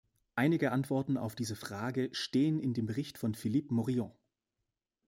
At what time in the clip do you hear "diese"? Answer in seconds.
1.35-1.55